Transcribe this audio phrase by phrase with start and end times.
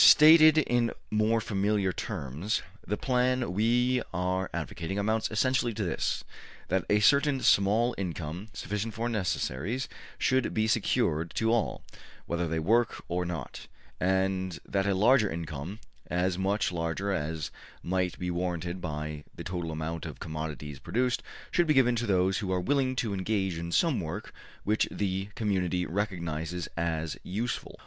[0.03, 6.23] Stated in more familiar terms, the plan we are advocating amounts essentially to this:
[6.69, 9.87] that a certain small income, sufficient for necessaries,
[10.17, 11.83] should be secured to all,
[12.25, 13.67] whether they work or not,
[13.99, 15.77] and that a larger income,
[16.07, 17.51] as much larger as
[17.83, 21.21] might be warranted by the total amount of commodities produced,
[21.51, 24.33] should be given to those who are willing to engage in some work
[24.63, 27.79] which the community recognizes as useful.